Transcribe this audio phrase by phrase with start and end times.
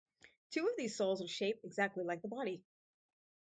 [0.49, 2.63] Two of these souls are shape exactly like the body.